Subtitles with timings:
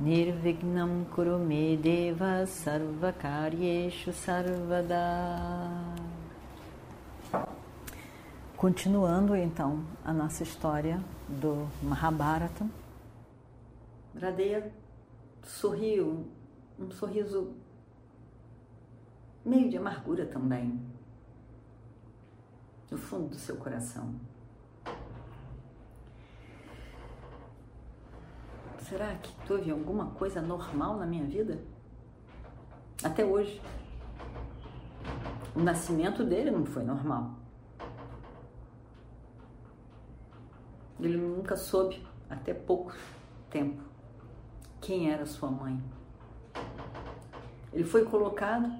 [0.00, 4.94] Nirvignam Kurume Deva Sarvakaryeshu Sarvada
[8.56, 12.64] Continuando então a nossa história do Mahabharata,
[14.20, 14.72] Radeya
[15.42, 16.28] sorriu,
[16.78, 17.54] um sorriso
[19.44, 20.80] meio de amargura também,
[22.88, 24.14] no fundo do seu coração.
[28.88, 31.60] Será que houve alguma coisa normal na minha vida?
[33.04, 33.60] Até hoje.
[35.54, 37.34] O nascimento dele não foi normal.
[40.98, 42.94] Ele nunca soube, até pouco
[43.50, 43.82] tempo,
[44.80, 45.78] quem era sua mãe.
[47.70, 48.72] Ele foi colocado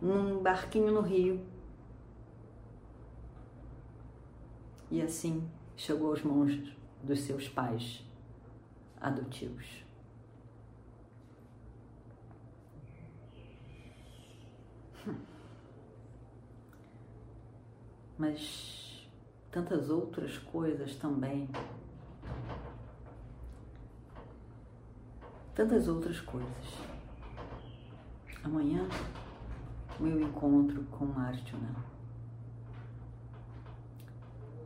[0.00, 1.44] num barquinho no rio.
[4.90, 6.58] E assim chegou aos mãos
[7.02, 8.09] dos seus pais
[9.00, 9.84] adotivos.
[15.06, 15.14] Hum.
[18.18, 19.08] Mas
[19.50, 21.48] tantas outras coisas também.
[25.54, 26.90] Tantas outras coisas.
[28.42, 28.86] Amanhã,
[29.98, 31.74] meu encontro com Arjuna.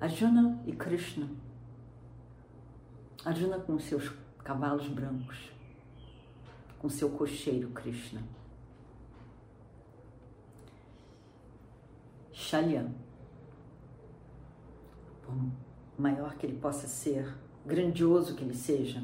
[0.00, 1.28] Arjuna e Krishna.
[3.24, 4.08] Arjuna com seus
[4.44, 5.50] cavalos brancos,
[6.78, 8.22] com seu cocheiro Krishna.
[12.32, 12.88] Shalya
[15.26, 15.34] por
[15.98, 19.02] maior que ele possa ser, grandioso que ele seja,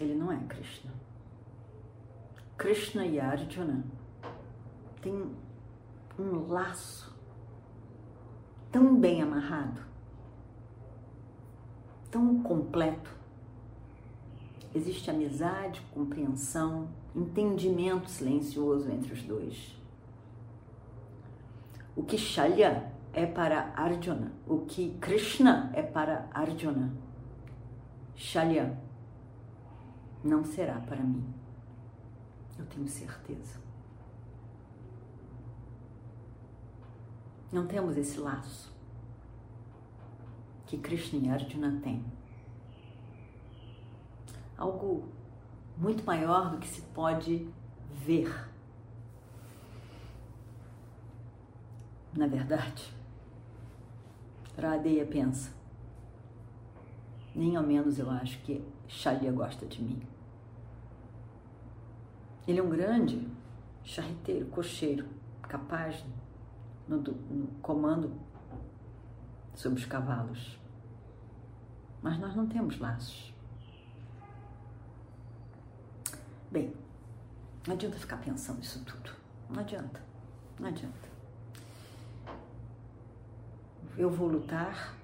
[0.00, 0.92] ele não é Krishna.
[2.58, 3.84] Krishna e Arjuna
[5.00, 5.30] têm
[6.18, 7.14] um laço
[8.72, 9.80] tão bem amarrado,
[12.10, 13.10] tão completo.
[14.74, 19.74] Existe amizade, compreensão, entendimento silencioso entre os dois.
[21.94, 26.92] O que Shalya é para Arjuna, o que Krishna é para Arjuna.
[28.14, 28.78] Shalya
[30.22, 31.24] não será para mim.
[32.58, 33.58] Eu tenho certeza.
[37.50, 38.75] Não temos esse laço
[40.66, 42.04] que Krishna e Arjuna têm.
[44.58, 45.08] Algo
[45.76, 47.48] muito maior do que se pode
[47.92, 48.50] ver.
[52.12, 52.92] Na verdade,
[54.58, 55.54] Radeia pensa.
[57.34, 60.00] Nem ao menos eu acho que Shalia gosta de mim.
[62.48, 63.28] Ele é um grande
[63.84, 65.06] charreteiro, cocheiro,
[65.42, 66.02] capaz
[66.88, 68.10] no, no comando
[69.56, 70.56] sobre os cavalos.
[72.00, 73.34] Mas nós não temos laços.
[76.52, 76.72] Bem,
[77.66, 79.10] não adianta ficar pensando isso tudo.
[79.50, 80.00] Não adianta.
[80.60, 81.16] Não adianta
[83.96, 84.94] eu vou lutar,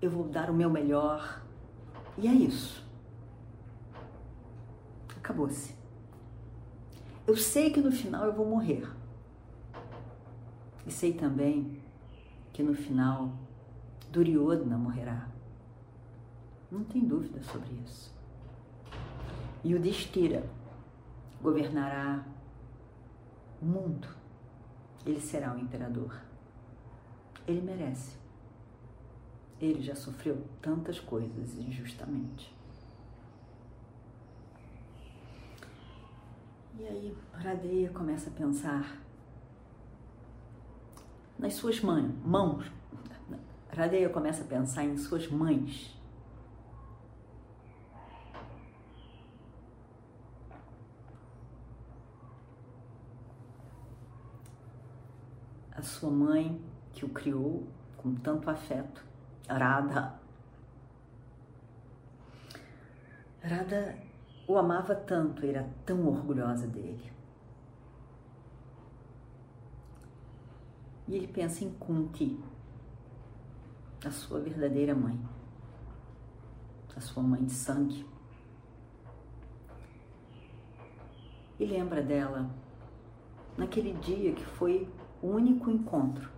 [0.00, 1.42] eu vou dar o meu melhor.
[2.16, 2.84] E é isso.
[5.16, 5.74] Acabou-se.
[7.26, 8.88] Eu sei que no final eu vou morrer.
[10.86, 11.80] E sei também
[12.52, 13.32] que no final
[14.10, 15.28] Duryodhana morrerá.
[16.70, 18.12] Não tem dúvida sobre isso.
[19.62, 20.44] E o Destira
[21.42, 22.24] governará
[23.60, 24.08] o mundo.
[25.04, 26.20] Ele será o imperador.
[27.46, 28.18] Ele merece.
[29.60, 32.54] Ele já sofreu tantas coisas injustamente.
[36.78, 38.98] E aí, Radeia começa a pensar
[41.38, 42.79] nas suas mães, mãos.
[43.80, 45.98] Radeia começa a pensar em suas mães.
[55.72, 56.62] A sua mãe
[56.92, 57.66] que o criou
[57.96, 59.02] com tanto afeto
[59.48, 60.12] Radha.
[63.42, 63.98] Radha
[64.46, 67.10] o amava tanto, era tão orgulhosa dele.
[71.08, 72.38] E ele pensa em Kunti,
[74.04, 75.18] a sua verdadeira mãe,
[76.96, 78.06] a sua mãe de sangue.
[81.60, 82.50] e lembra dela
[83.54, 84.88] naquele dia que foi
[85.20, 86.30] o único encontro.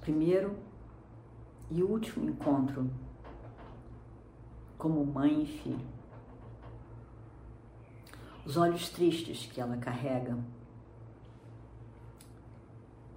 [0.00, 0.56] Primeiro
[1.68, 2.88] e último encontro
[4.78, 5.86] como mãe e filho.
[8.46, 10.38] Os olhos tristes que ela carrega.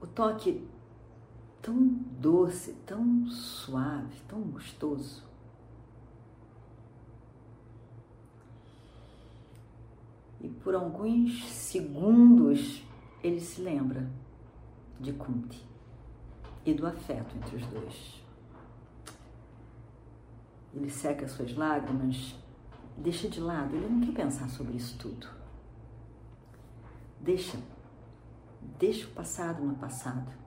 [0.02, 0.68] O toque
[1.66, 1.88] tão
[2.22, 5.24] doce, tão suave, tão gostoso.
[10.40, 12.84] E por alguns segundos
[13.24, 14.08] ele se lembra
[15.00, 15.66] de Kunti
[16.64, 18.24] e do afeto entre os dois.
[20.72, 22.36] Ele seca suas lágrimas,
[22.96, 25.28] deixa de lado, ele não quer pensar sobre isso tudo.
[27.22, 27.58] Deixa,
[28.78, 30.45] deixa o passado no passado.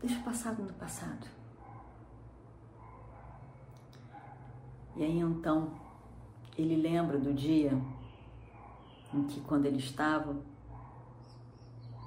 [0.00, 1.26] Deixa o passado no passado.
[4.96, 5.74] E aí então
[6.56, 7.72] ele lembra do dia
[9.12, 10.34] em que, quando ele estava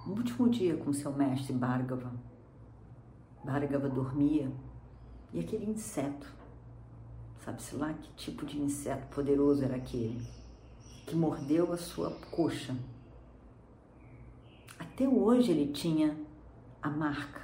[0.07, 2.11] no último dia com seu mestre Bhargava,
[3.43, 4.51] Bhargava dormia
[5.31, 6.27] e aquele inseto,
[7.45, 10.25] sabe-se lá que tipo de inseto poderoso era aquele,
[11.05, 12.75] que mordeu a sua coxa.
[14.79, 16.17] Até hoje ele tinha
[16.81, 17.42] a marca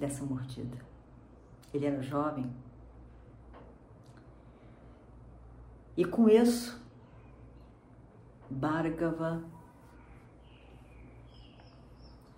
[0.00, 0.78] dessa mordida.
[1.72, 2.50] Ele era jovem.
[5.96, 6.80] E com isso,
[8.48, 9.44] Bhargava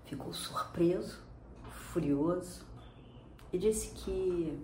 [0.05, 1.23] ficou surpreso,
[1.70, 2.67] furioso
[3.53, 4.61] e disse que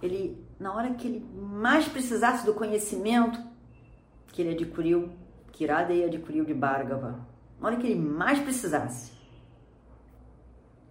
[0.00, 3.38] ele, na hora que ele mais precisasse do conhecimento
[4.28, 5.10] que ele adquiriu,
[5.52, 7.26] que Iradeya adquiriu de Bhargava,
[7.58, 9.12] na hora que ele mais precisasse,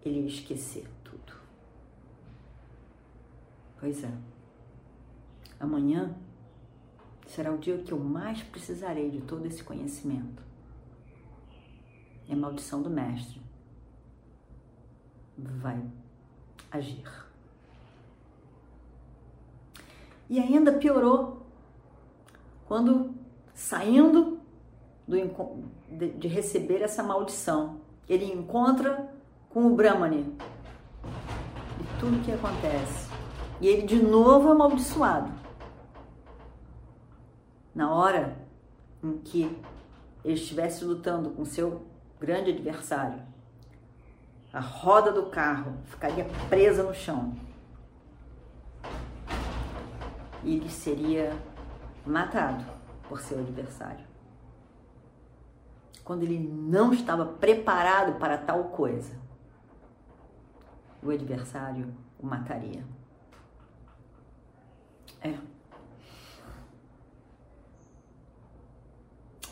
[0.04, 0.95] ele ia esquecer.
[3.80, 4.12] Pois é.
[5.60, 6.16] Amanhã
[7.28, 10.44] será o dia que eu mais precisarei de todo esse conhecimento.
[12.30, 13.42] É a maldição do mestre.
[15.38, 15.84] Vai
[16.72, 17.04] agir.
[20.30, 21.46] E ainda piorou
[22.68, 23.14] quando,
[23.54, 24.40] saindo
[25.08, 25.16] do,
[25.90, 27.80] de, de receber essa maldição,
[28.10, 29.14] ele encontra
[29.50, 30.36] com o Brahmani.
[31.80, 33.05] E tudo que acontece
[33.62, 35.32] e ele de novo é amaldiçoado.
[37.74, 38.38] Na hora
[39.04, 39.44] em que
[40.24, 41.86] ele estivesse lutando com seu
[42.20, 43.22] grande adversário,
[44.52, 47.36] a roda do carro ficaria presa no chão.
[50.44, 51.34] E ele seria
[52.06, 52.64] matado
[53.10, 54.06] por seu adversário.
[56.04, 59.20] Quando ele não estava preparado para tal coisa,
[61.02, 62.84] o adversário o mataria.
[65.26, 65.40] É.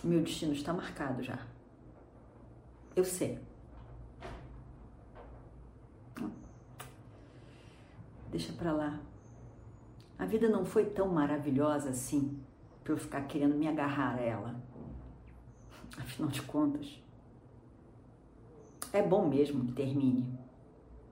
[0.03, 1.39] Meu destino está marcado já.
[2.95, 3.39] Eu sei.
[8.29, 8.99] Deixa pra lá.
[10.19, 12.39] A vida não foi tão maravilhosa assim
[12.83, 14.55] para eu ficar querendo me agarrar a ela.
[15.97, 17.01] Afinal de contas,
[18.91, 20.37] é bom mesmo que termine.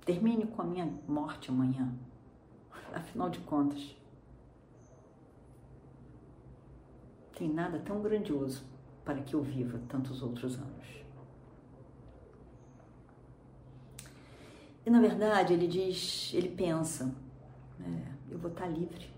[0.05, 1.91] Termine com a minha morte amanhã.
[2.93, 3.95] Afinal de contas,
[7.42, 8.64] tem nada tão grandioso
[9.04, 10.86] para que eu viva tantos outros anos.
[14.86, 17.12] E na verdade ele diz, ele pensa,
[17.80, 19.10] é, eu vou estar livre,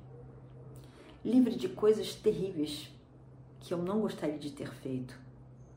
[1.26, 2.90] livre de coisas terríveis
[3.60, 5.20] que eu não gostaria de ter feito,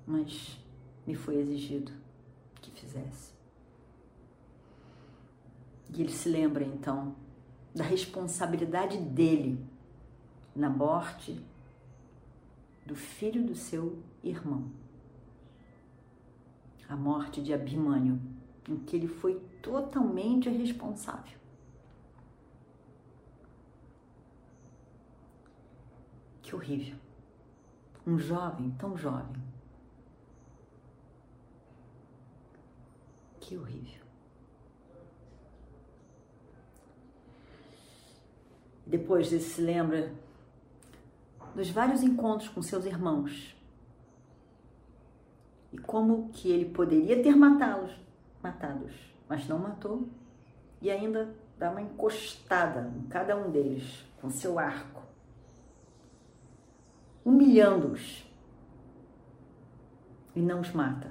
[0.07, 0.57] mas
[1.05, 1.91] me foi exigido
[2.63, 3.33] que fizesse.
[5.93, 7.13] E ele se lembra então
[7.75, 9.59] da responsabilidade dele
[10.55, 11.45] na morte
[12.87, 14.71] do filho do seu irmão.
[16.89, 18.21] A morte de Abimânio,
[18.69, 21.37] em que ele foi totalmente responsável.
[26.43, 26.97] Que horrível.
[28.07, 29.43] Um jovem, tão jovem.
[33.41, 34.07] Que horrível.
[38.87, 40.15] Depois ele se lembra
[41.57, 43.57] dos vários encontros com seus irmãos.
[45.73, 47.91] E como que ele poderia ter matá-los,
[48.43, 48.95] matados,
[49.27, 50.07] mas não matou
[50.83, 55.03] e ainda dá uma encostada em cada um deles com seu arco,
[57.25, 58.25] humilhando-os.
[60.35, 61.11] E não os mata,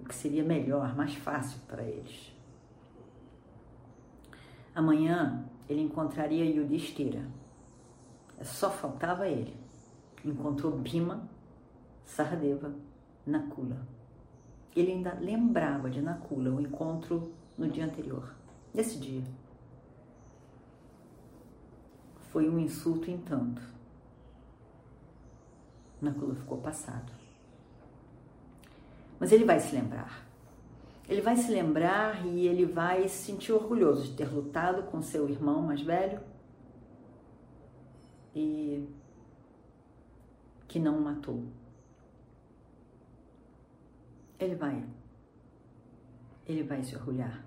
[0.00, 2.34] o que seria melhor, mais fácil para eles.
[4.74, 7.26] Amanhã ele encontraria Yudhishthira
[8.44, 9.56] só faltava ele.
[10.24, 11.28] encontrou Bhima,
[12.04, 12.72] Sahadeva,
[13.26, 13.76] Nakula.
[14.74, 18.34] Ele ainda lembrava de Nakula, o encontro no dia anterior.
[18.72, 19.24] Nesse dia.
[22.30, 23.62] Foi um insulto em tanto.
[26.00, 27.12] Nakula ficou passado.
[29.18, 30.26] Mas ele vai se lembrar.
[31.08, 35.28] Ele vai se lembrar e ele vai se sentir orgulhoso de ter lutado com seu
[35.28, 36.20] irmão mais velho
[38.38, 38.88] e
[40.68, 41.42] que não o matou.
[44.38, 44.84] Ele vai,
[46.46, 47.44] ele vai se orgulhar.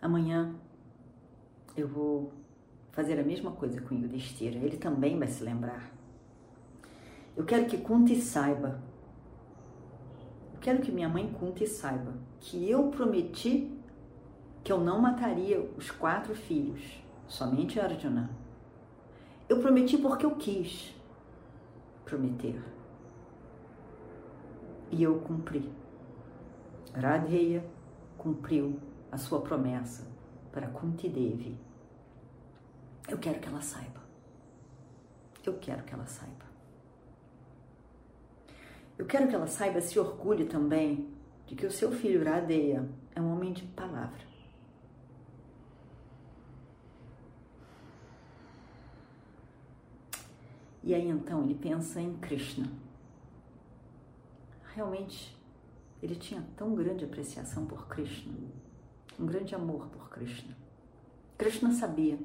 [0.00, 0.54] Amanhã
[1.76, 2.32] eu vou
[2.92, 4.58] fazer a mesma coisa com Yudhishthira.
[4.58, 5.90] Ele também vai se lembrar.
[7.36, 8.80] Eu quero que Kunti saiba.
[10.54, 13.76] Eu quero que minha mãe Kunti saiba que eu prometi
[14.62, 18.30] que eu não mataria os quatro filhos, somente Arjuna.
[19.50, 20.94] Eu prometi porque eu quis
[22.04, 22.62] prometer.
[24.92, 25.68] E eu cumpri.
[26.94, 27.68] Radheya
[28.16, 28.78] cumpriu
[29.10, 30.06] a sua promessa
[30.52, 31.58] para Kunti Devi.
[33.08, 34.00] Eu quero que ela saiba.
[35.44, 36.44] Eu quero que ela saiba.
[38.96, 41.12] Eu quero que ela saiba, se orgulhe também
[41.48, 44.29] de que o seu filho Radeya é um homem de palavra.
[50.90, 52.68] E aí então ele pensa em Krishna.
[54.74, 55.38] Realmente,
[56.02, 58.32] ele tinha tão grande apreciação por Krishna,
[59.16, 60.52] um grande amor por Krishna.
[61.38, 62.18] Krishna sabia.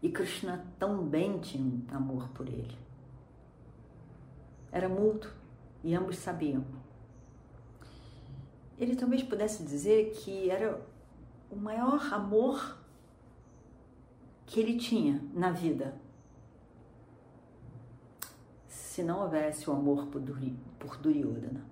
[0.00, 2.78] E Krishna também tinha um amor por ele.
[4.70, 5.32] Era mútuo
[5.82, 6.64] e ambos sabiam.
[8.78, 10.80] Ele talvez pudesse dizer que era
[11.50, 12.78] o maior amor
[14.46, 16.06] que ele tinha na vida
[18.98, 21.64] se não houvesse o amor por, Duri, por Duryodhana.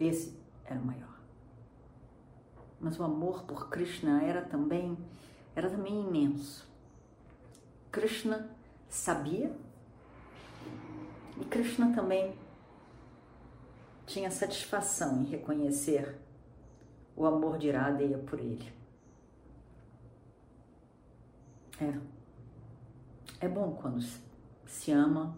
[0.00, 1.20] Esse era o maior.
[2.80, 4.96] Mas o amor por Krishna era também,
[5.54, 6.66] era também imenso.
[7.92, 8.48] Krishna
[8.88, 9.54] sabia
[11.38, 12.34] e Krishna também
[14.06, 16.16] tinha satisfação em reconhecer
[17.14, 18.72] o amor de Radheya por ele.
[21.82, 22.00] É.
[23.44, 24.00] É bom quando
[24.68, 25.34] se ama,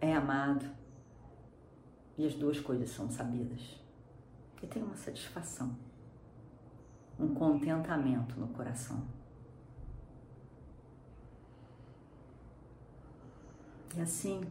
[0.00, 0.68] é amado
[2.18, 3.80] e as duas coisas são sabidas.
[4.60, 5.74] E tem uma satisfação,
[7.18, 9.02] um contentamento no coração.
[13.96, 14.42] E assim,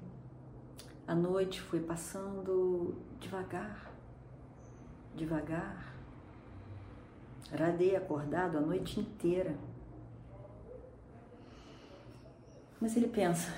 [1.06, 3.92] a noite foi passando devagar,
[5.16, 5.94] devagar.
[7.52, 9.58] Radei acordado a noite inteira
[12.80, 13.52] Mas ele pensa: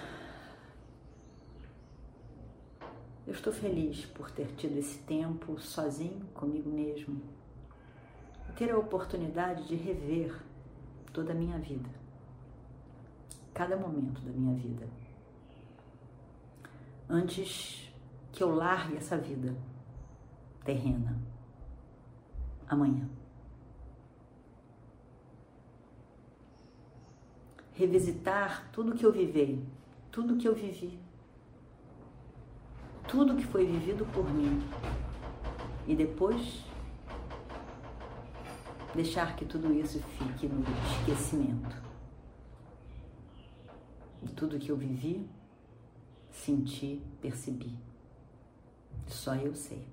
[3.26, 7.22] eu estou feliz por ter tido esse tempo sozinho comigo mesmo
[8.50, 10.36] e ter a oportunidade de rever
[11.14, 11.90] toda a minha vida,
[13.54, 14.88] cada momento da minha vida,
[17.08, 17.94] antes
[18.32, 19.56] que eu largue essa vida
[20.66, 21.18] terrena
[22.68, 23.08] amanhã.
[27.74, 29.64] Revisitar tudo que eu vivei,
[30.12, 31.00] tudo que eu vivi,
[33.08, 34.62] tudo que foi vivido por mim
[35.88, 36.64] e depois
[38.94, 41.82] deixar que tudo isso fique no esquecimento.
[44.24, 45.28] E tudo que eu vivi,
[46.30, 47.78] senti, percebi.
[49.08, 49.88] Só eu sei.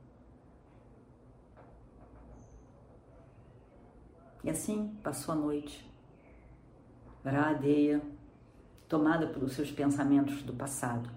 [4.44, 5.87] E assim passou a noite.
[7.30, 8.00] Radeia,
[8.88, 11.10] tomada pelos seus pensamentos do passado,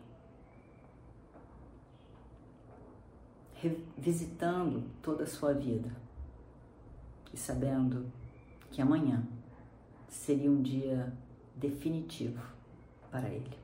[3.54, 5.90] revisitando toda a sua vida
[7.34, 8.12] e sabendo
[8.70, 9.24] que amanhã
[10.08, 11.14] seria um dia
[11.56, 12.42] definitivo
[13.10, 13.58] para ele.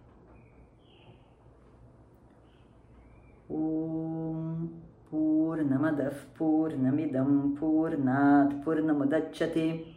[3.50, 4.70] Om
[5.10, 9.97] Purnamadav Purnamidam Purnat Purnamudachyate